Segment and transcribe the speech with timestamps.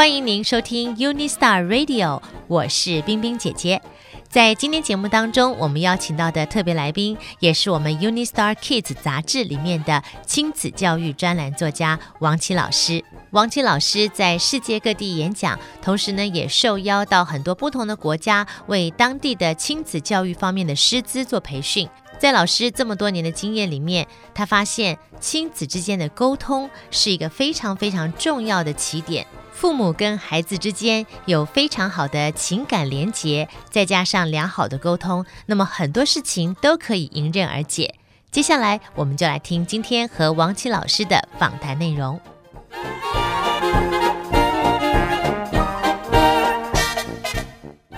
[0.00, 3.82] 欢迎您收听 UniStar Radio，我是冰冰姐姐。
[4.30, 13.04] 在今天节目当中，我们邀请到的特别来宾，也是我们 UniStar Kids 杂志里面的亲子教育专栏作家王琦老师。
[13.32, 21.86] 王琦老师在世界各地演讲，同时呢，也受邀到很多不同的国家，为当地的亲子教育方面的师资做培训。
[22.20, 29.26] 在老师这么多年的经验里面，他发现亲子之间的沟通是一个非常非常重要的起点。
[29.54, 37.94] 父母跟孩子之间有非常好的情感连结，再加上良好的沟通，那么很多事情都可以迎刃而解。
[38.30, 42.20] 接下来，我们就来听今天和王琦老师的访谈内容。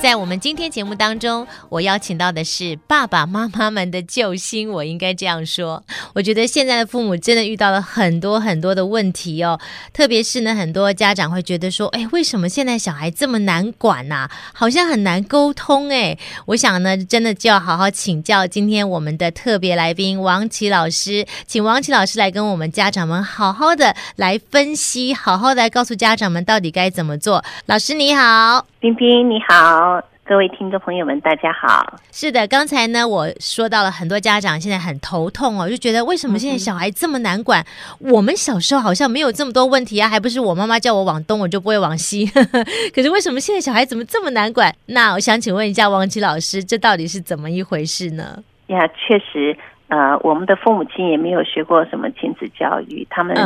[0.02, 5.84] 在我们今天节目当中，我邀请到的是爸爸妈妈们的救星，我应该这样说。
[6.12, 9.60] 我觉得现在的父母真的遇到了很多很多的问题哦，
[9.92, 14.28] 特别是呢，很多家长会觉得说，哎，为什么现在小孩这么难管呐？
[14.52, 16.18] 好像很难沟通哎。
[16.46, 27.44] 我想呢，真的就要好好请教今天我们的特别来宾王琦老师，请王琦老师来跟我们家长们好好的来分析，好好的来告诉家长们到底该怎么做。
[27.66, 28.66] 老师你好。
[28.80, 29.91] 冰冰你好，
[30.24, 31.98] 各位听众朋友们，大家好。
[32.12, 37.60] 是的，刚才呢，我说到了很多家长现在很头痛哦，就觉得为什么现在小孩这么难管？
[38.00, 42.24] 嗯、我们小时候好像没有这么多问题啊，还不是我妈妈叫我往东，我就不会往西。
[42.94, 44.72] 可是为什么现在小孩怎么这么难管？
[44.86, 48.38] 那我想请问一下王琦老师，这到底是怎么一回事呢？
[48.68, 49.56] 呀，确实，
[49.88, 53.36] 呃，我们的父母亲也没有学过什么亲子教育，他们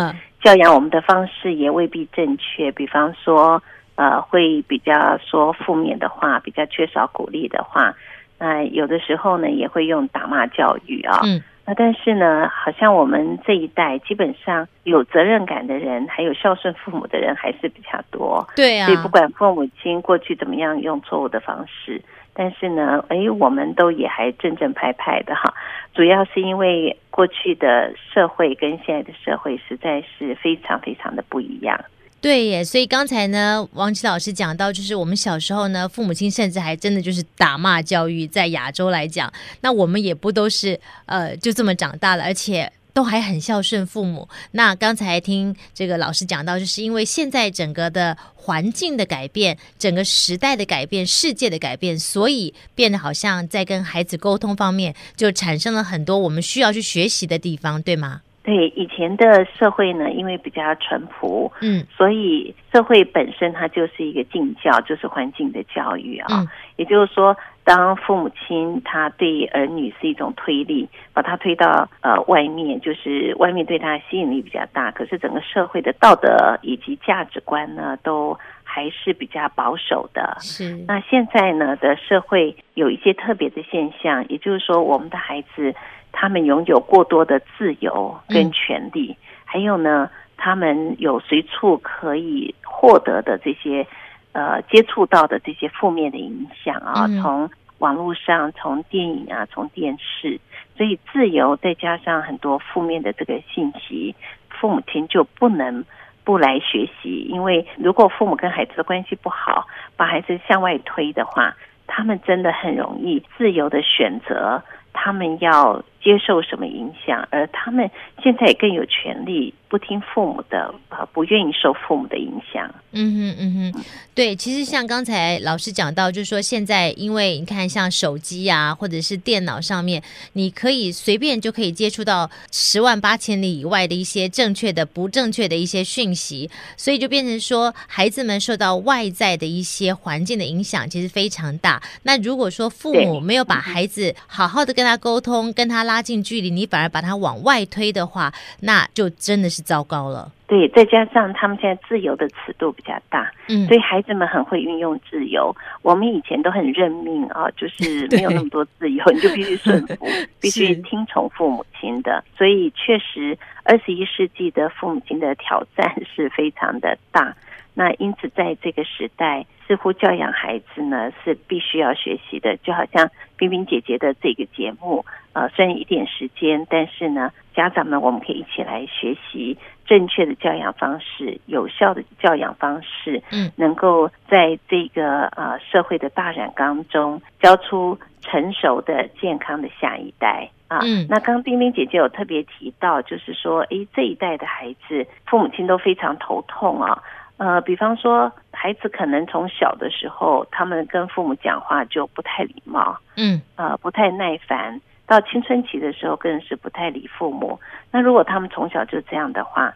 [0.44, 2.70] 教养我们的方式也未必正确。
[2.70, 3.62] 比方说。
[3.96, 7.94] 呃，会比较说负面的话，比较缺少鼓励的话，
[8.38, 11.20] 那、呃、有的时候呢，也会用打骂教育啊。
[11.24, 11.42] 嗯。
[11.68, 18.46] 那但是呢，好像我们这一代基本上有责任感的人，还有孝顺父母的人还是比较多。
[18.54, 18.86] 对啊。
[18.86, 22.00] 所以不管父母亲过去怎么样用错误的方式，
[22.34, 25.52] 但是呢，哎，我们都也还正正派派的哈。
[25.92, 31.80] 主要是因为过去的社会跟现在的社会实在是非常非常的不一样。
[32.26, 44.28] 对耶，所以刚才呢，王琦老师讲到，就是我们小时候呢，父母亲甚至还真的就是打骂教育，在亚洲来讲，那我们也不都是呃就这么长大了，而且都还很孝顺父母。
[44.50, 58.22] 那刚才听这个老师讲到，就是因为现在整个的环境的改变，整个时代的改变，世界的改变，所以变得好像在跟孩子沟通方面，就产生了很多我们需要去学习的地方，对吗？
[58.46, 66.28] 对以前的社会呢，因为比较淳朴，嗯，所以社会本身它就是一个敬教，就是环境的教育啊。
[66.30, 66.46] 嗯，
[66.76, 74.92] 也就是说，当父母亲他对儿女是一种推力，把他推到呃外面，就是外面对他吸引力比较大。
[74.92, 80.36] 可是整个社会的道德以及价值观呢，都还是比较保守的。
[80.38, 80.84] 是。
[80.86, 85.74] 那现在呢的社会有一些特别的现象，也就是说，我们的孩子。
[86.18, 93.86] 他们拥有过多的自由跟权利，嗯、还有呢，他们有随处可以获得的这些
[94.32, 97.50] 呃接触到的这些负面的影响啊，嗯、从
[97.80, 100.40] 网络上，从电影啊，从电视，
[100.74, 104.14] 所以自由再加上很多负面的这个信息，
[104.48, 105.84] 父母亲就不能
[106.24, 109.66] 不来学习，因为如果父母跟孩子的关系不好，
[109.98, 111.54] 把孩子向外推的话，
[111.86, 114.62] 他们真的很容易自由的选择。
[114.98, 117.90] 他们要接受什么影响，而他们
[118.22, 122.72] 现在也更有权利不听父母的，呃，不愿意受父母的影响。
[122.92, 123.84] 嗯哼，嗯哼，
[124.14, 130.00] 对，其实像刚才老师讲到，就是说现在因为你看，像手机啊，或者是电脑上面，
[130.34, 141.82] 你可以随便就可以接触到十万八千里以外的一些正确的、不正确的一些讯息，所以就变成说，孩子们受到外在的一些环境的影响，其实非常大。
[142.04, 150.30] 那如果说父母没有把孩子好好的跟他沟通，跟他拉近距离，你反而把它往外推的话，那就真的是糟糕了。
[150.46, 155.54] 对，再加上他们现在自由的尺度比较大，嗯，所以孩子们很会运用自由。
[155.82, 160.06] 我们以前都很认命啊，就是没有那么多自由，你就必须顺服，
[160.40, 162.22] 必须听从父母亲的。
[162.38, 167.34] 所以确实，二十一世纪的父母亲的挑战是非常的大。
[167.78, 172.56] 那因此，在这个时代，似乎教养孩子呢是必须要学习的。
[172.64, 190.78] 就好像冰冰姐姐的这个节目，呃，虽然一点时间，但是呢，家长们我们可以一起来学习正确的教养方式，有效的教养方式，嗯，能够在这个呃社会的大染缸中，教出成熟的、健康的下一代啊。
[190.82, 197.02] 嗯，那刚刚冰冰姐姐有特别提到，就是说，诶，这一代的孩子，父母亲都非常头痛啊。
[197.38, 207.60] 呃，比方说，孩子可能从小的时候，他们跟父母讲话就不太礼貌，嗯，呃，不太耐烦，到青春期的时候更是不太理父母。
[207.90, 209.74] 那如果他们从小就这样的话，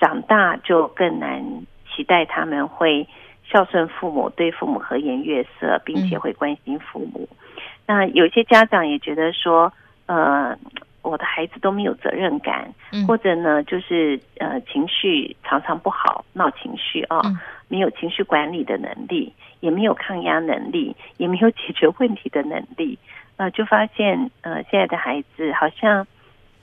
[0.00, 1.44] 长大就更难
[1.94, 3.06] 期待他们会
[3.44, 7.28] 孝顺父母，对父母和颜悦色，并且会关心父母。
[7.30, 7.38] 嗯、
[7.86, 9.70] 那有些家长也觉得说，
[10.06, 10.56] 呃。
[11.02, 17.38] 我的孩子都没有责任感，嗯、或者呢，就是呃情绪常常不好，闹情绪啊，嗯、
[17.68, 22.98] 没有情绪管理的能力，也没有抗压能力，也没有解决问题的能力，
[23.36, 26.06] 呃，就发现呃现在的孩子好像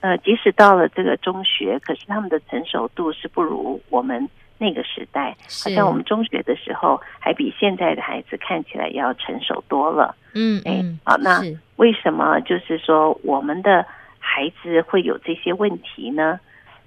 [0.00, 4.26] 呃即使到了这个中学，可是他们的成熟度是不如我们
[4.56, 10.14] 那个时代，好像我们中学的时候还比现在的孩子看起来要成熟多了。
[10.34, 11.42] 嗯，哎，好，那
[11.76, 13.84] 为什么就是说我们的
[14.20, 16.38] 孩子会有这些问题呢？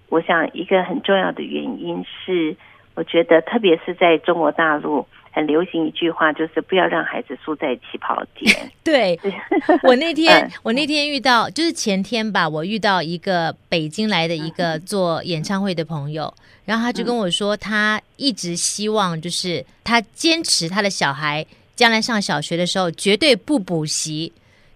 [0.10, 2.56] 我想一个很重要的原因是，
[2.94, 8.56] 我觉得特别是在中国大陆很流行一句话，就是不要让孩子输在起跑点。
[8.84, 9.20] 对，
[9.82, 16.32] 我那天我那天遇到，就是前天吧，我遇到一个北京来的一个做演唱会的朋友，
[16.66, 21.44] 然后他就跟我说，他一直希望就是他坚持他的小孩
[21.76, 24.32] 将来上小学的时候绝对不补习。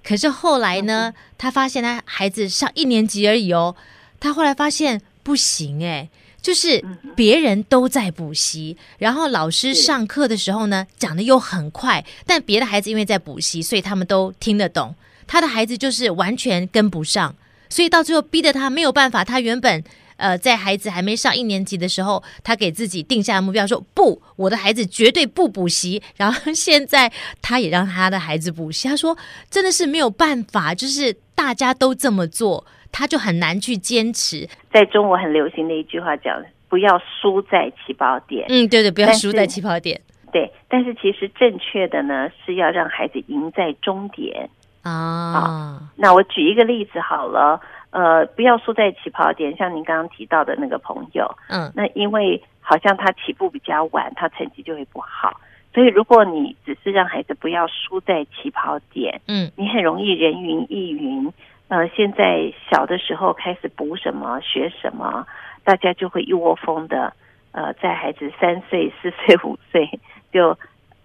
[0.08, 3.76] 可是后来呢，他发现他孩子上一年级而已哦，
[4.22, 6.08] 他后来发现不行哎，
[6.42, 6.82] 就是
[7.14, 14.96] 别人都在补习，然后老师上课的时候呢讲的又很快，但别的孩子因为在补习，所以他们都听得懂，
[15.28, 17.36] 他的孩子就是完全跟不上，
[17.68, 19.84] 所以到最后逼得他没有办法，他原本。
[20.18, 27.12] 呃，在孩子还没上一年级的时候，他给自己定下的目标说：“不，我的孩子绝对不补习。”然后现在
[27.42, 28.88] 他也让他的孩子补习。
[28.88, 29.18] 他说
[29.50, 40.02] ：“真的是没有办法，就是大家都这么做，他就很难去坚持。”在中国很流行的一句话讲：“不要输在起跑点。”嗯，对对，不要输在起跑点。
[40.34, 44.50] 对，但是其实正确的呢，是要让孩子赢在终点
[44.82, 45.80] 啊。
[45.96, 47.62] 那我举一个例子好了。
[47.98, 55.42] 呃，不要输在起跑点，像您刚刚提到的那个朋友，嗯，那因为好像他起步比较晚，他成绩就会不好。
[55.74, 61.34] 所以如果你只是让孩子不要输在起跑点，嗯，你很容易人云亦云。
[61.70, 65.26] 呃，现在小的时候开始补什么学什么，
[65.64, 67.12] 大家就会一窝蜂的，
[67.52, 69.90] 呃，在孩子三岁、四岁、五岁
[70.32, 70.56] 就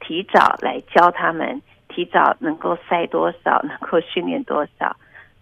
[0.01, 4.95] 提早来教他们，提早能够塞多少，能够训练多少。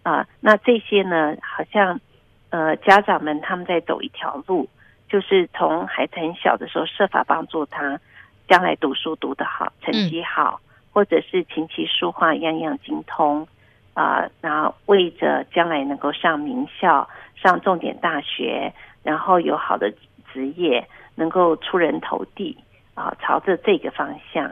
[0.02, 2.00] 啊，那这些呢，好像
[2.49, 4.67] 呃，家长们他们在走一条路，
[5.08, 8.00] 就是从孩子很小的时候设法帮助他
[8.49, 13.47] 将来读书读得好，成绩好，嗯、或者是琴棋书画样样精通
[13.93, 17.06] 啊，然后为着将来能够上名校、
[17.37, 19.93] 上重点大学，然后有好的
[20.32, 22.56] 职业，能够出人头地
[22.94, 24.50] 啊，朝着这个方向。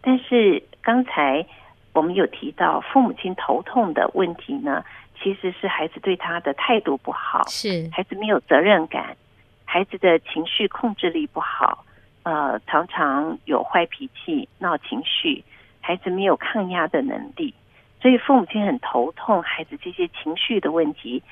[0.00, 1.44] 但是刚才。
[1.94, 4.84] 我们有提到父母亲头痛的问题呢，
[5.22, 9.16] 其实是孩子对他的态度不好，是孩子没有责任感，
[9.64, 11.84] 孩子的情绪控制力不好，
[12.24, 15.44] 呃，常常有坏脾气、闹情绪，
[15.80, 17.54] 孩子没有抗压的能力，
[18.02, 21.22] 所以父母亲很头痛孩子这些情绪的问题、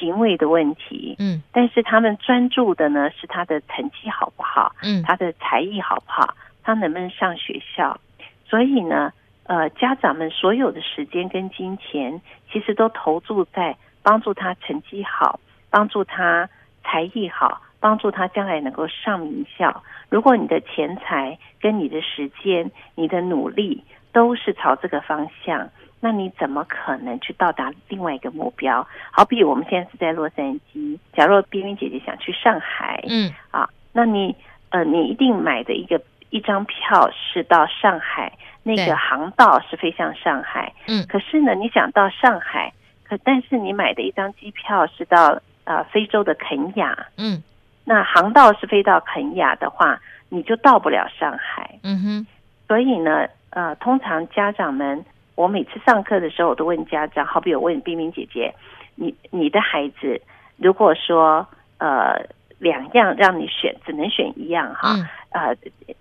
[0.00, 1.14] 行为的问题。
[1.20, 6.34] 嗯，但是他们专注的呢是他的成绩好不好，嗯，他的才艺好不好，
[6.64, 8.00] 他能不能上学校，
[8.44, 9.12] 所以呢。
[9.48, 12.20] 呃，家长们所有的时间跟金钱，
[12.52, 15.40] 其实都投注在帮助他成绩好，
[15.70, 16.48] 帮助他
[16.84, 19.82] 才艺好，帮助他将来能够上名校。
[20.10, 28.86] 如果你的钱财跟你的时间、你的努力都是朝这个方向，那你怎么可能去到达另外一个目标？
[29.10, 34.36] 好比我们现在是在洛杉矶，假如冰冰姐姐想去上海，嗯，啊，那你
[34.68, 35.98] 呃，你一定买的一个
[36.30, 38.32] 一张票是到上海。
[38.64, 42.70] 那个航道是飞向上海，嗯，可是呢，你想到上海，
[43.02, 47.42] 可但是你买的一张机票是到呃非洲的肯雅，嗯，
[47.86, 52.26] 那航道是飞到肯雅的话，你就到不了上海，嗯哼，
[52.66, 55.02] 所以呢，呃，通常家长们，
[55.34, 58.54] 我每次上课的时候，我都问家长，好比我问冰冰姐姐，
[58.96, 60.20] 你你的孩子
[60.58, 61.46] 如果说
[61.78, 62.20] 呃
[62.58, 64.94] 两样让你选，只能选一样哈，
[65.30, 65.56] 嗯、呃，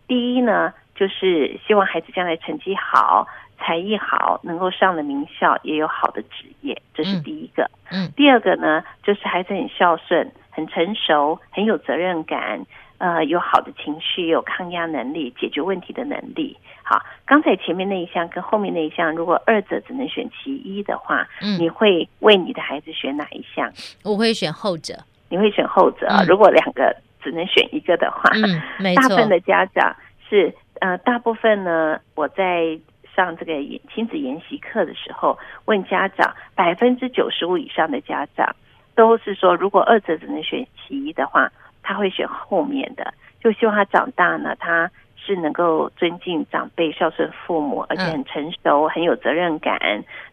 [0.07, 0.73] 第一呢。
[0.97, 3.27] 就是希望孩子将来成绩好、
[3.59, 7.69] 才艺好，能够上了名校，也有好的职业，这是第一个。
[7.91, 12.65] 嗯，第二个呢，就是孩子很孝顺、很成熟、很有责任感，
[12.97, 16.57] 呃，有好的情绪，有抗压能力、解决问题的能力。
[16.81, 23.71] 好，刚才前面那一项跟后面那一项，如果二者只能选其一的话，嗯，你会为你的孩子选哪一项？
[24.03, 24.95] 我会选后者。
[25.29, 26.07] 你会选后者。
[26.09, 26.95] 嗯，如果两个。
[27.19, 28.29] 只能选一个的话，
[28.95, 29.93] 大部分的家长
[30.29, 32.79] 是呃，大部分呢，我在
[33.13, 33.53] 上这个
[33.93, 38.55] 亲子研习课的时候问家长，百分之九十五以上的家长
[38.95, 41.51] 都是说，如果二者只能选其一的话，
[41.83, 44.89] 他会选后面的，就希望他长大呢，他。
[45.27, 49.77] 是能够尊敬长辈、孝顺父母，而且很成熟、嗯、很有责任感，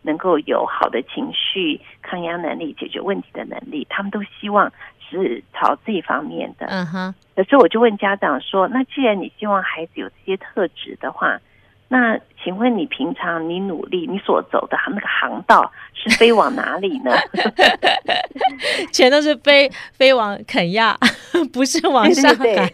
[0.02, 4.72] 能够有好的情绪、抗压能力、解决问题的能力，他们都希望
[5.10, 6.66] 是朝这一方面的。
[6.66, 7.14] 嗯哼。
[7.34, 11.40] 可是我就问家长说：“那既然你希望孩子有这些特质的话，
[11.88, 17.10] 那请问你平常你努力你所走的那个航道是飞往哪里呢？”
[18.92, 20.96] 全都是飞飞往肯亚。
[21.52, 22.70] 不是往上海，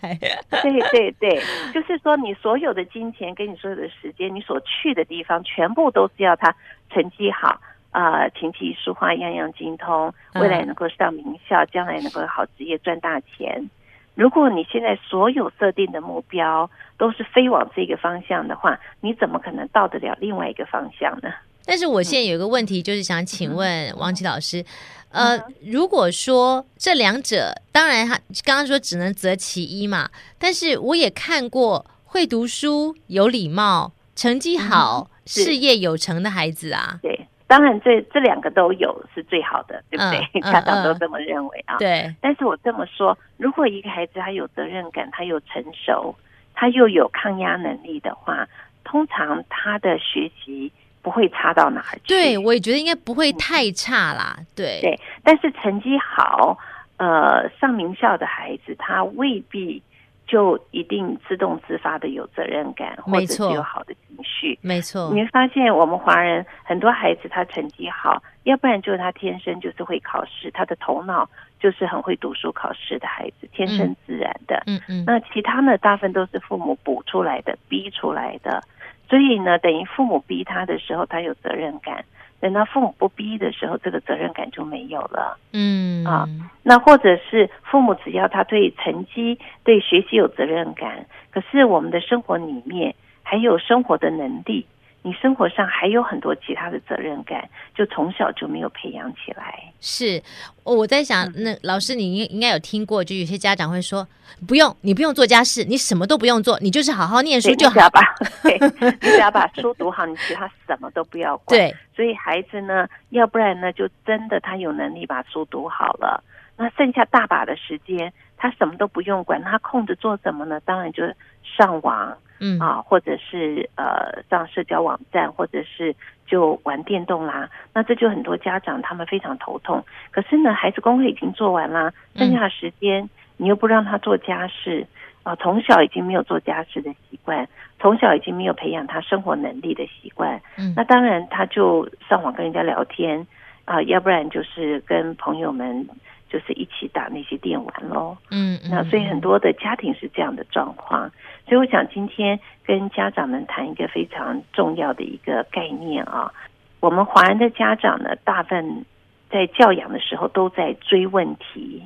[0.62, 1.41] 对对对，
[1.73, 6.55] 就是说你所有的金钱跟你所有的时间，你所去的地方，全部都是要他
[6.93, 7.59] 成绩好，
[7.93, 13.71] 呃，琴棋书画样样精通，未来能够上名校，将来能够有好职业赚大钱。
[14.14, 21.31] 如果你现在所有设定的目标都是飞往这个方向的话，你怎么可能到得了另外一个方向呢？
[21.64, 24.64] 但是我现在有一个问题，就是想请问王琦老师。
[25.11, 36.99] 呃，如果说这两者，当然他刚刚说只能择其一嘛，但是我也看过会读书、有礼貌、成绩好、嗯、事业有成的孩子啊。
[37.02, 40.21] 对，当然这这两个都有是最好的，对不对？
[40.35, 41.76] 嗯、 家长都这么认为啊。
[41.78, 42.14] 对。
[42.21, 46.14] 但是我这么说，如果一个孩子他有责任感，他有成熟，
[46.54, 48.47] 他又有抗压能力的话，
[48.85, 50.71] 通常他的学习。
[51.02, 52.09] 不会差到哪儿去。
[52.09, 54.37] 对，我也觉得应该不会太差啦。
[54.37, 56.59] 嗯、对对，但是成绩好，
[56.99, 59.83] 呃，上名校的孩子，他未必
[60.31, 64.57] 就一定自动自发的有责任感，或者是有好的情绪。
[64.63, 74.63] 没错，你会发现我们华人很多孩子他成绩好，要不然就是他天生就是会考试，他的头脑就是很会读书考试的孩子，天生自然的。
[74.69, 75.05] 嗯嗯。
[75.05, 78.63] 那其他呢，大部分都是父母补出来的，逼出来的。
[79.09, 81.97] 所以呢，等于父母逼他的时候，他有责任感；
[82.40, 85.38] 等到父母不逼的时候，这个责任感就没有了。
[85.52, 86.26] 嗯啊，
[86.62, 94.66] 那或者是父母只要他对成绩、对学习有责任感，可是我们的生活里面还有生活的能力。
[95.02, 99.73] 你生活上还有很多其他的责任感，就从小就没有培养起来。
[99.80, 100.23] 是，
[100.62, 104.07] 我在想，那老师你应应该有听过，就有些家长会说，
[104.47, 107.75] 不用，你不用做家事，你什么都不用做，你就是好好念书就好。
[107.75, 108.00] 你只要把，
[108.42, 108.59] 对，
[109.00, 111.59] 你只要把书读好，你其他什么都不要管。
[111.59, 116.23] 对，所以孩子呢，要不然呢，就真的他有能力把书读好了，
[116.59, 120.61] 那剩下大把的时间，他什么都不用管，他空着做什么呢？
[120.61, 121.16] 当然就是
[121.57, 122.14] 上网。
[122.40, 125.94] 嗯啊，或者是呃上社交网站，或者是
[126.26, 129.85] 就玩电动啦，那这就很多家长他们非常头痛。
[130.11, 134.87] 可是呢，孩子功课已经做完啦，剩下的时间你又不让他做家事
[135.23, 137.47] 啊，从小已经没有做家事的习惯，
[137.78, 140.40] 从小已经没有培养他生活能力的习惯。
[140.56, 143.26] 嗯，那当然他就上网跟人家聊天
[143.66, 145.87] 啊，要不然就是跟朋友们。
[146.31, 151.11] 就是一起打那些电玩喽，嗯，嗯，那所以很多的家庭是这样的状况，
[151.49, 156.33] 所以我想今天跟家长们谈一个非常重要的一个概念啊，
[156.79, 158.85] 我们华人的家长呢，大部分
[159.29, 161.83] 在教养的时候都在追问题，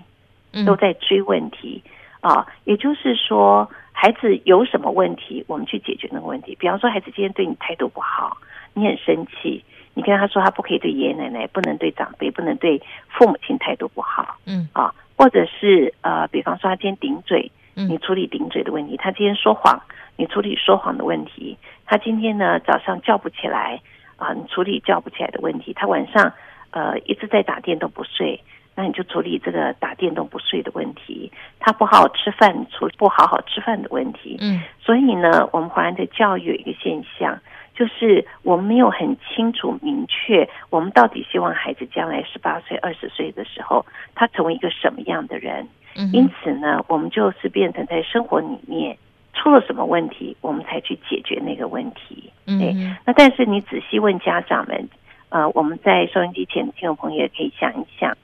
[0.67, 1.83] 都在追问题
[2.21, 6.55] 啊，也就是说，孩子有什么问题，我们去解决那个问题。
[6.61, 8.37] 比方说，孩子今天对你态度不好，
[8.75, 9.65] 你很生气。
[9.95, 19.81] 你跟他说，他不可以对爷爷奶奶，不能对长辈，不能对父母亲态度不好，嗯啊，或者是呃，比方说他今天顶嘴，你处理顶嘴的问题；他今天说谎，
[20.17, 23.81] 你处理说谎的问题；他今天呢早上叫不起来
[24.17, 26.33] 啊，你处理叫不起来的问题；他晚上
[26.73, 28.43] 呃一直在打电动不睡，
[28.75, 34.39] 那你就处理这个打电动不睡的问题；他不好好吃饭，你处理不好好吃饭的问题。
[34.41, 37.39] 嗯，所以呢，我们华人的教育有一个现象。
[37.75, 45.69] 就是我们没有很清楚明确，我们到底希望孩子将来十八岁、二十岁的时候，他成为一个什么样的人？
[45.97, 46.11] 嗯。
[46.13, 48.97] 因此呢，我们就是变成在生活里面
[49.33, 52.31] 出了什么问题，我们才去解决那个问题。
[52.47, 52.97] 嗯。
[53.05, 54.89] 那但是你仔细问家长们，
[55.31, 58.17] 呃，我们在收音机前的听众朋友也可以想一想，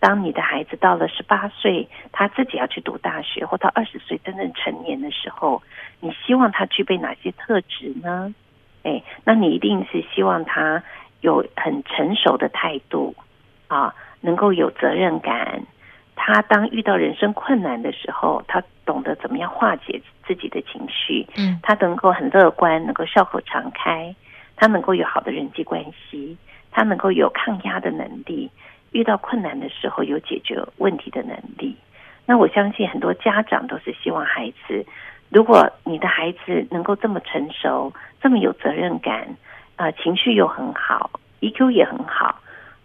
[0.00, 5.62] 当你的孩子到了十八岁，他自己要去读大学，或到二十岁真正成年的时候，
[6.00, 8.34] 你希望他具备哪些特质呢？
[8.82, 10.82] 哎，那你一定是希望他
[11.20, 13.14] 有很成熟的态度
[13.66, 15.62] 啊，能够有责任感。
[16.20, 21.26] 他当遇到人生困难的时候，他懂得怎么样化解自己的情绪。
[21.36, 24.14] 嗯，他能够很乐观，能够笑口常开，
[24.56, 26.36] 他能够有好的人际关系，
[26.72, 28.50] 他能够有抗压的能力，
[28.90, 31.76] 遇到困难的时候有解决问题的能力。
[32.26, 34.84] 那我相信很多家长都是希望孩子，
[35.30, 39.36] 如果你的孩子能够这么成熟，这么有责任感，
[39.76, 42.40] 啊、呃，情绪又很好，EQ 也很好，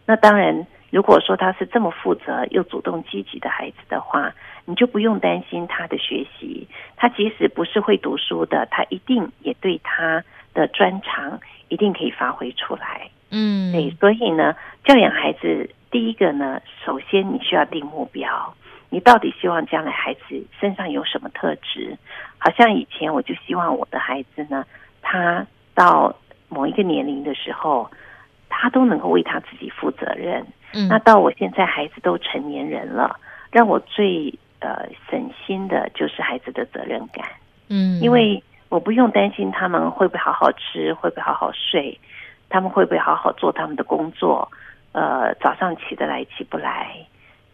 [0.05, 4.33] 那当然，如果说他是这么负责又主动积极的孩子的话，
[4.65, 6.67] 你就不用担心他的学习。
[6.97, 10.23] 他即使不是会读书的，他一定也对他
[10.53, 13.09] 的专长一定可以发挥出来。
[13.31, 18.53] 嗯，对，所以呢，教养孩子，第一个呢，首先你需要定目标。
[18.93, 21.97] 你到底希望将来孩子身上有什么特质？
[22.37, 24.63] 好像以前我就希望我的孩子呢，
[25.01, 26.15] 他到
[26.47, 27.89] 某一个年龄的时候，
[28.49, 30.45] 他都能够为他自己负责任。
[30.75, 33.19] 嗯，那到我现在孩子都成年人了，
[33.51, 37.25] 让我最呃省心的就是孩子的责任感。
[37.69, 41.99] 嗯，因为我不用担心他们会不会好好吃，会不会好好睡，
[42.47, 44.47] 他们会不会好好做他们的工作，
[44.91, 46.95] 呃，早上起得来起不来。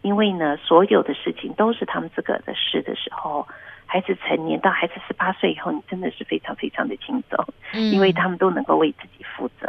[0.01, 3.45] 因为呢，所有的事情都是他们自个儿的事的时候，
[3.85, 9.67] 孩子成年到孩子十八岁以后，你真的是非常非常的轻松，嗯，因为他们都能够为自己负责。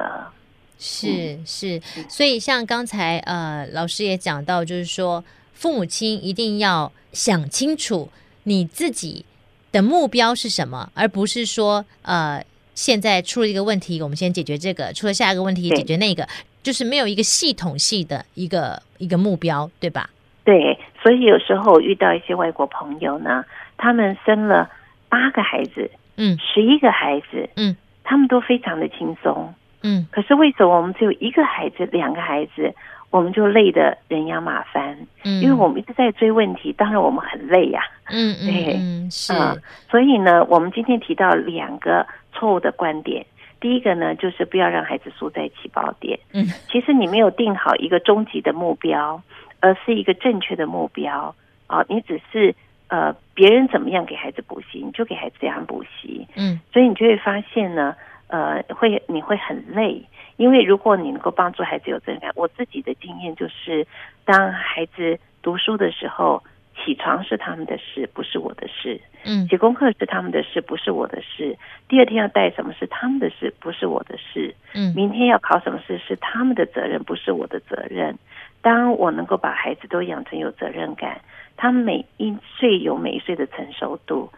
[0.79, 5.23] 是是，所以像刚才呃老师也讲到，就是说
[5.53, 8.09] 父母亲一定要想清楚
[8.45, 9.27] 你自己
[9.73, 12.43] 的目标是什么，而不是说呃
[12.75, 16.27] 现在出了一个问题，我们先解决这个，出了下一个问题解决那个，
[16.63, 20.09] 就是没有一个系统性的一个一个目标，对吧？
[20.51, 23.45] 对，所以有时候遇到一些外国朋友呢，
[23.77, 24.69] 他们生了
[25.09, 29.55] 八个孩子，嗯，十一个孩子，嗯，他们都非常的轻松，
[29.85, 30.09] 嗯。
[30.11, 32.75] 可是为什么我们只有一个孩子、两个孩子，
[33.11, 34.99] 我们就累得人仰马翻？
[35.23, 38.11] 嗯，因为我们一直在追问题，当然我们很累呀，啊。
[38.11, 39.57] 嗯 对嗯，是，嗯。
[39.89, 43.25] 所以呢，我们今天提到两个错误的观点。
[43.61, 46.19] 第一个呢，就是不要让孩子输在起跑点。
[46.33, 49.23] 嗯，其实你没有定好一个终极的目标。
[49.61, 51.35] 而是一个正确的目标
[51.67, 51.85] 啊！
[51.89, 52.55] 你只是
[52.89, 56.27] 呃，别人怎么样给孩子补习，你就给孩子这样补习。
[56.35, 57.95] 嗯，所以你就会发现呢，
[58.27, 60.03] 呃，会你会很累，
[60.37, 63.87] 因为如果你能够帮助孩子有责任感，我自己的经验就是，
[64.25, 66.43] 当孩子读书的时候，
[66.85, 69.01] 起床是他们的事，不是我的事。
[69.25, 71.57] 嗯，写功课是他们的事，不是我的事。
[71.89, 74.55] 第二天要带什么是他们的事，不是我的事。
[74.75, 78.19] 嗯，明天要考什么事是他们的责任，不是我的责任。
[78.63, 81.21] 当我能够把孩子都养成有责任感，
[81.57, 84.31] 他们每一岁有每一岁的成熟度，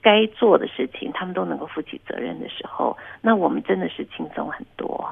[0.00, 5.08] 该做的事情他们都能够负起责任的时候，那我们真的是轻松很多。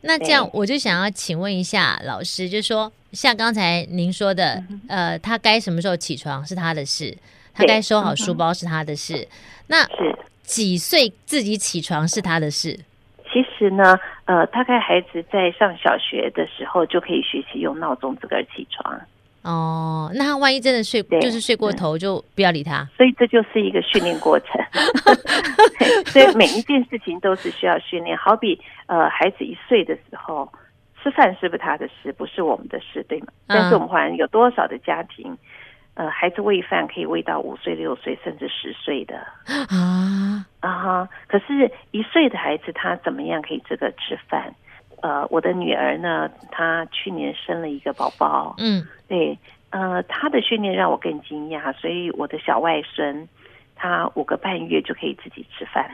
[0.00, 7.16] 那这样我就想要请问一下老师，就是说像刚才您说的，嗯、呃，他该什么时候起床是他的事，
[7.54, 9.28] 他该收好书包是他的事，
[9.66, 12.78] 那是几岁自己起床是他的事？
[13.32, 19.00] 其实呢，呃，大概孩子在上小学的时候就可以学习用闹钟自个儿起床。
[19.42, 22.86] 哦，那他万一真的睡，就是睡过头，就不要理他。
[22.96, 24.48] 所以这就是一个训练过程。
[26.06, 28.16] 所以每一件事情都是需要训练。
[28.16, 30.48] 好比呃，孩子一岁的时候，
[31.02, 33.26] 吃饭是不是他的事，不是我们的事，对吗？
[33.48, 35.36] 嗯、但是我们发现有多少的家庭，
[35.94, 39.16] 呃，孩子喂饭可以喂到五岁、六岁，甚至十岁的？
[39.68, 40.46] 啊。
[40.60, 41.08] 啊！
[41.26, 44.54] 可是，一岁的孩子他怎么样可以这个吃饭？
[45.02, 49.36] 呃，我的女儿呢，她去年生了一个宝宝，嗯，对，
[49.70, 53.28] 呃，她的训练让我更惊讶，所以我的小外孙，
[53.74, 55.90] 他五个半月就可以自己吃饭，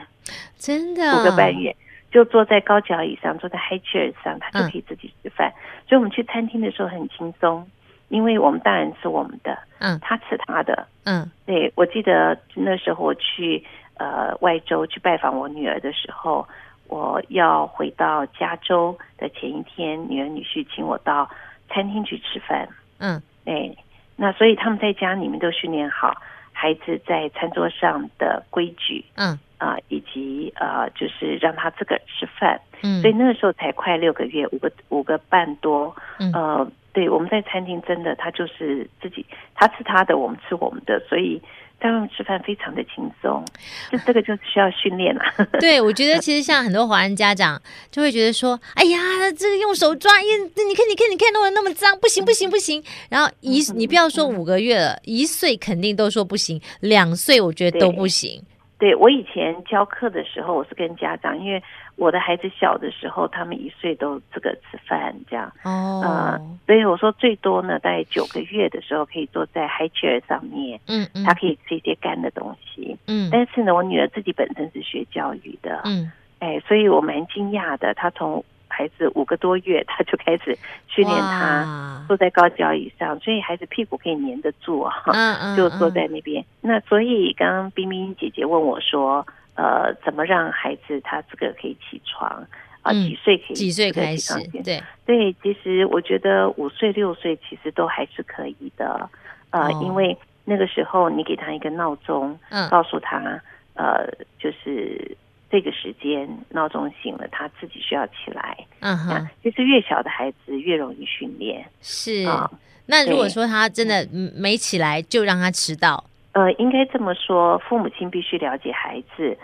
[0.59, 1.75] 真的，五个半月
[2.11, 5.49] 就坐在高脚椅上，坐在 high chair 上，他就可以自己吃饭。
[5.49, 7.67] 嗯、所以我们去餐厅的时候很轻松。
[8.09, 13.63] 因为我们当然吃我们的，嗯，他吃他的，嗯，对，我记得那时候我去
[13.99, 16.47] 呃外州去拜访我女儿的时候，
[16.87, 21.29] 我要回到加州的前一天，女儿女婿请我到
[21.69, 22.67] 餐厅去吃饭，
[22.97, 23.77] 嗯，对，
[24.15, 26.19] 那所以他们在家里面都训练好
[26.51, 36.71] 孩子在餐桌上的规矩，嗯啊、呃，以及呃就是让他自个儿吃饭，嗯，所以那个时候才快六个月，五个五个半多，嗯、呃。
[36.91, 41.39] 对，我们在餐厅真的，他就是自己，他吃他的，我们吃我们的，所以
[41.79, 43.45] 在外面吃饭非常的轻松。
[43.91, 45.21] 就这个就是需要训练了。
[45.59, 48.97] 对，我觉得其实像很多华人家长就会觉得说，哎呀，
[49.37, 50.25] 这个用手抓，你
[50.65, 52.83] 你看，你看，你看，弄得那么脏，不行，不行，不行。
[53.07, 58.41] 然后一，你不要说五个月了，一岁肯定都说不行，两岁我觉得都不行。
[58.79, 61.61] 对，我以前教课的时候，我是跟家长，因为
[61.97, 86.45] 我的孩子小的时候，他们一岁都这个吃饭这样，哦，呃，所以我说最多呢，在九个月的时候可以坐在 high chair 上面，嗯嗯，他可以吃一些干的东西，嗯，但是呢，我女儿自己本身是学教育的，嗯，哎，所以我蛮惊讶的，她从孩子五个多月，他就开始训练他坐在高脚椅上，所以孩子屁股可以粘得住啊，嗯 嗯，就坐在那边。
[86.61, 92.47] 那所以刚刚冰冰姐姐问我说，呃，怎么让孩子他这个可以起床
[92.83, 92.93] 啊？
[92.93, 93.53] 几岁可以？
[93.53, 94.33] 几岁开始？
[94.63, 99.09] 对对，其实我觉得五岁六岁其实都还是可以的，
[99.49, 103.41] 呃，因为那个时候你给他一个闹钟，嗯，告诉他，
[103.73, 105.17] 呃，就是。
[105.49, 108.57] 这个时间闹钟醒了，他自己需要起来。
[108.81, 111.65] 嗯哼，就是越小的孩子越容易训练。
[111.81, 112.49] 是啊，
[112.85, 116.03] 那如果说他真的没起来，就让他迟到。
[116.33, 119.37] 呃，应该这么说，父母亲必须了解孩子。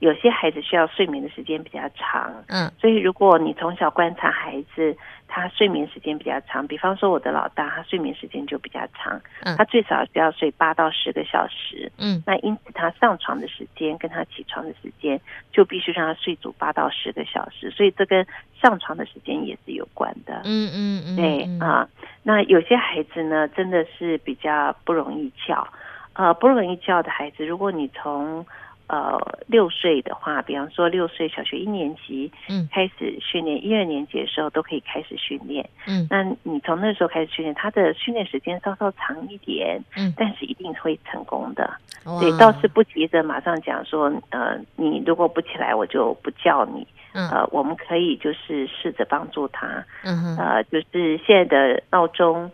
[0.00, 4.96] 有些孩子需要睡眠的时间比较长，嗯，所以如果你从小观察孩子，
[5.34, 15.18] 他睡眠时间比较长，比方说我的老大，他睡眠时间就比较长，嗯，他最少需要睡八到十个小时，嗯，那因此他上床的时间跟他起床的时间
[15.50, 18.26] 就必须让他睡足八到十个小时，所以这跟
[18.60, 21.88] 上床的时间也是有关的，嗯嗯嗯，对啊，
[22.22, 25.66] 那有些孩子呢，真的是比较不容易叫，
[26.12, 28.44] 呃，不容易叫的孩子，如果你从
[28.92, 41.72] 呃，六岁的话，比方说六岁小学一年级，嗯，开始训练，一二年级的时候都可以开始训练，嗯，那你从那时候开始训练，他的训练时间稍稍长一点，嗯，但是一定会成功的，
[42.20, 52.50] 对，倒是不急着马上讲说，呃，你如果不起来，我就不叫你，嗯，呃，我们可以就是试着帮助他，嗯，呃，就是现在的闹钟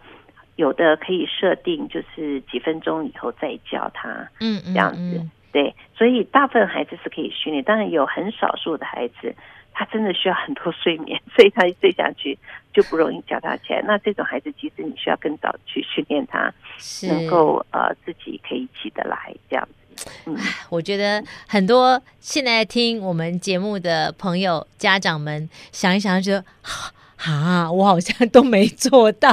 [0.55, 5.21] 有的可以设定，就是几分钟以后再叫他，嗯，这样子。
[5.59, 9.35] 对，所以大部分孩子是可以训练，当然有很少数的孩子，
[9.73, 12.39] 他真的需要很多睡眠，所以他一睡下去
[12.73, 13.83] 就不容易叫他起来。
[13.83, 20.09] 那这种孩子，其实你需要更早去训练他，是能够呃自己可以起得来这样子。
[20.27, 20.37] 嗯，
[20.71, 26.45] 我觉得很多现在听我们节目的朋友、家长们想一想就，就
[27.19, 29.33] 啊，我好像 都没做到，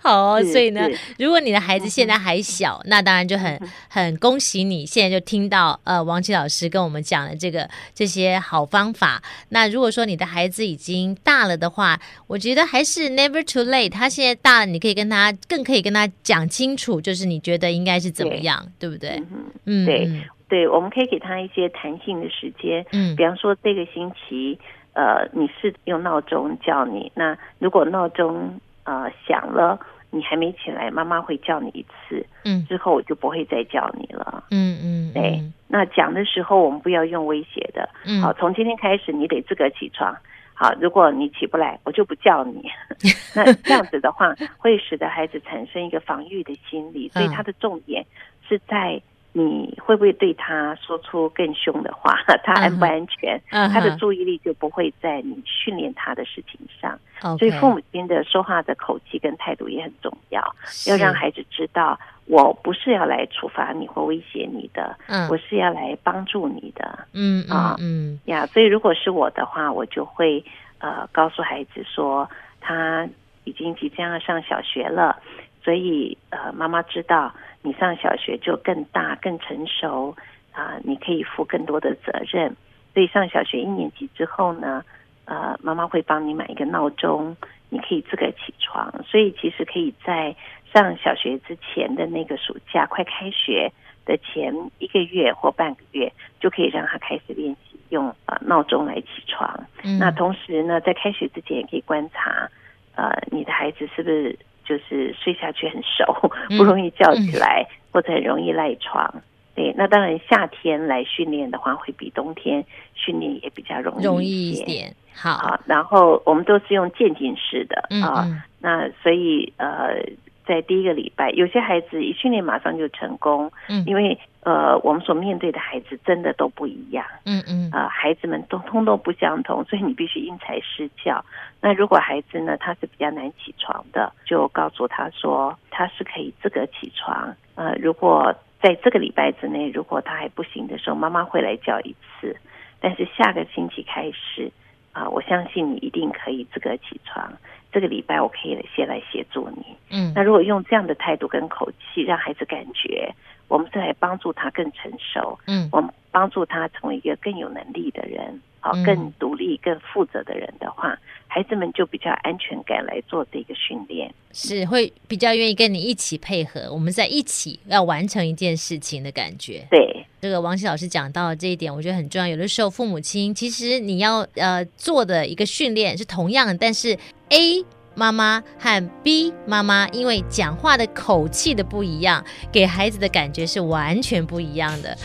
[0.00, 0.88] 好，所以呢，
[1.18, 9.22] 如果你的孩子现在还小，那当然就很很恭喜你，现在就听到呃王琦老师跟我们讲的这个这些好方法。
[9.50, 13.90] 那如果说你的孩子已经大了的话，我觉得还是 never too late。
[13.90, 19.22] 他现在大了，你可以跟他更可以跟他讲清楚，就是你觉得应该是怎么样，对，对不对？
[19.66, 20.10] 嗯，对
[20.48, 24.58] 对，我们可以给他一些弹性的时间，嗯，比方说这个星期。
[24.96, 27.12] 呃，你是用闹钟叫你。
[27.14, 29.78] 那如果闹钟呃响了，
[30.10, 32.24] 你还没起来，妈妈会叫你一次。
[32.46, 34.44] 嗯，之后我就不会再叫你了。
[34.50, 35.42] 嗯嗯，对。
[35.68, 37.86] 那讲的时候，我们不要用威胁的。
[38.06, 40.16] 嗯，好，从今天开始，你得自个起床。
[40.54, 42.64] 好，如果你起不来，我就不叫你。
[43.36, 48.02] 那这样子的话，会使得孩子产生一个防御的心理，所以他的重点
[48.48, 48.98] 是在。
[49.38, 52.14] 你会不会对他说出更凶的话？
[52.42, 53.72] 他安不安全？Uh huh.
[53.72, 56.98] 他的注意力就不会在你训练他的事情上。
[57.38, 60.40] 所以父母亲的说话的口气跟态度也很重要，
[60.88, 65.28] 要让孩子知道，我不是要来处罚你或威胁你的，uh.
[65.30, 66.98] 我是要来帮助你的。
[67.12, 70.42] 嗯啊嗯呀，所以如果是我的话，我就会
[70.78, 72.28] 呃告诉孩子说，
[72.60, 73.06] 他
[73.44, 75.20] 已经即将要上小学了，
[75.66, 77.34] 所以呃妈妈知道。
[77.62, 80.14] 你上小学就更大、更成熟
[80.52, 82.54] 啊，你可以负更多的责任。
[82.94, 84.84] 所以上小学一年级之后呢，
[85.24, 87.36] 呃，妈妈会帮你买一个闹钟，
[87.68, 88.88] 你可以自个起床。
[89.04, 90.36] 所以其实可以在
[90.72, 93.72] 上小学之前的那个暑假，快开学
[94.04, 99.66] 的前一个月或半个月，就可以让他开始练习用呃闹钟来起床。
[99.82, 99.98] 嗯。
[99.98, 102.48] 那同时呢，在开学之前也可以观察，
[102.94, 104.38] 呃，你的孩子是不是。
[104.66, 109.22] 就是睡下去很熟，不容易叫起来，或者很容易赖床。
[109.54, 114.94] 对，那当然夏天来训练的话，会比冬天训练也比较容易容易一点。
[115.14, 120.02] 好，好，然后我们都是用渐进式的啊、那所以呃。
[120.46, 131.24] 在第一个礼拜，有些孩子一训练马上就成功，嗯，因为呃，我们所面对的孩子真的都不一样，嗯嗯，呃，孩子们都通通不相同，所以你必须因材施教。
[131.60, 137.34] 那如果孩子呢，他是比较难起床的，就告诉他说他是可以自个起床。
[137.56, 138.32] 呃，如果
[138.62, 142.36] 在这个礼拜之内，如果他还不行的时候，妈妈会来叫一次。
[142.78, 144.52] 但是下个星期开始
[144.92, 147.32] 啊，呃，我相信你一定可以自个起床。
[147.72, 149.76] 这个礼拜我可以先来协助你。
[149.90, 153.12] 嗯，那如果用这样的态度跟口气，让孩子感觉
[153.48, 160.98] 我们是来帮助他更成熟，嗯，我们帮助他成为一个更有能力的人，好，更独立、更负责的人的话，
[161.28, 169.64] 孩子们就比较安全感来做这个训练，是会比较愿意跟你一起配合，我们在一起要完成一件事情的感觉。
[169.70, 170.04] 对。
[170.20, 172.26] 这个王琦老师讲到这一点，我觉得很重要。
[172.26, 176.98] 有的时候父母亲其实你要呃做的一个训练是同样的，但是
[177.28, 184.98] A 妈妈和 B 妈妈因为讲话的口气的不一样，给孩子的感觉是完全不一样的。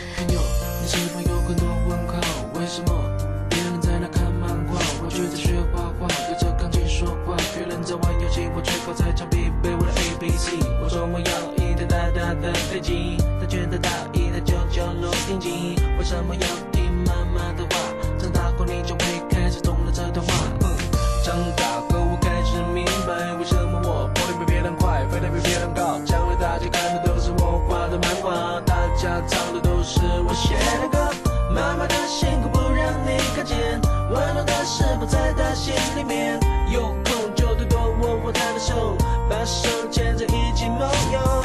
[2.54, 3.01] 为什么
[16.34, 17.76] 要听妈妈的话？
[18.18, 19.00] 长大后你就会
[19.30, 20.32] 开始懂了这段话。
[20.60, 20.76] 嗯，
[21.24, 26.00] 长大后我开始明白，为什么我跑得比别人快，飞得比别人高。
[26.04, 30.98] 将来大家看的都是我画的漫画，大家唱的都是我写的歌。
[31.54, 36.40] 妈妈的辛苦不让你看见，温暖的事不在她心里面。
[36.72, 38.96] 有空就多多握握她的手，
[39.28, 41.41] 把手牵着一起梦游。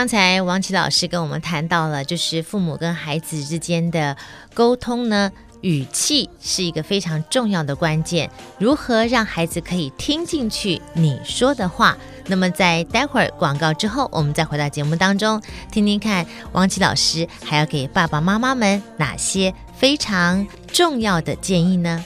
[0.00, 4.16] 刚才王琦老师跟我们谈到了，就是父母跟孩子之间的
[4.54, 8.30] 沟通呢，语气是一个非常重要的关键。
[8.58, 11.98] 如何让孩子可以听进去你说的话？
[12.28, 15.38] 那么在待会儿广告之后，我们再回到节目当中，
[15.70, 22.02] 听听看王琦老师还要给爸爸妈妈们哪些非常重要的建议呢？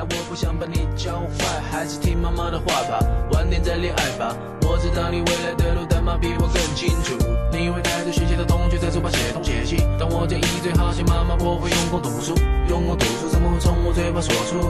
[0.00, 3.00] 我不想把你教坏，还是听妈妈的话吧，
[3.32, 4.36] 晚点再恋爱吧。
[4.60, 7.16] 我知道你未来的路，妈比我更清楚。
[7.50, 12.36] 你会带着学习的同学在书包写东写西，但我建议最好写妈妈，我会用功读书，
[12.68, 14.60] 用功读书怎么会从我嘴巴说出？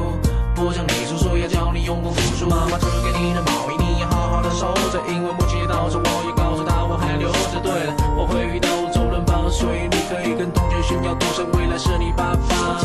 [0.55, 2.47] 不像你叔叔要教你用功读书。
[2.47, 7.59] 妈妈织给你的毛衣，你要好好的收着，因为母亲节到时我也告诉她我还留着。
[7.59, 12.79] 对了，我会遇到周润发，所以你可以跟同学炫耀，赌神未来是你爸爸。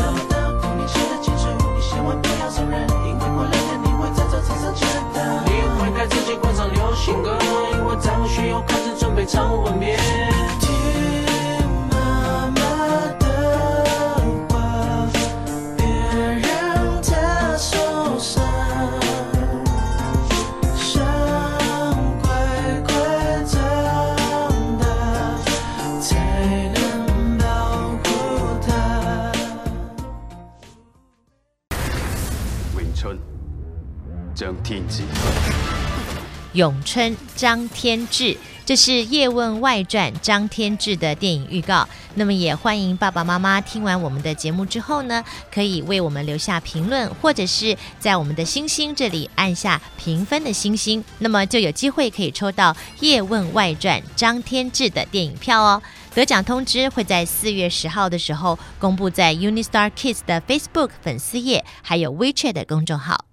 [4.90, 6.49] 性格，因为
[7.00, 7.38] 情歌，
[7.72, 9.96] 因为张学友开始准备唱吻别。
[36.60, 41.88] 咏春张天志，这是《叶问外传》张天志的电影预告。
[42.16, 55.80] 那么也欢迎爸爸妈妈听完我们的节目之后呢，可以为我们留下评论，或者是在我们的星星这里按下评分的星星，那么就有机会可以抽到《叶问外传》张天志的电影票哦。
[56.14, 63.24] 得奖通知会在四月十号的时候公布在 UniStar Kids 的 Facebook 粉丝页，还有 WeChat 的公众号。